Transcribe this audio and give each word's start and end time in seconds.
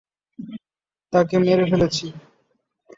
তাকে 1.13 1.35
মেরে 1.41 1.65
ফেলেছি। 1.71 2.05